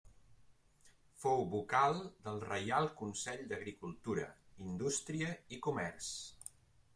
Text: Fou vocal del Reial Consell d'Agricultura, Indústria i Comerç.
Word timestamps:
Fou 1.23 1.43
vocal 1.51 1.99
del 2.27 2.41
Reial 2.45 2.89
Consell 3.03 3.45
d'Agricultura, 3.53 4.27
Indústria 4.71 5.31
i 5.59 5.63
Comerç. 5.69 6.11